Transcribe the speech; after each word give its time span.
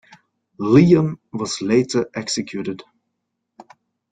Leon 0.57 1.19
was 1.31 1.61
later 1.61 2.09
executed. 2.15 2.81